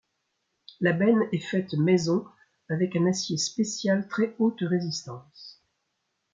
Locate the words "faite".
1.37-1.75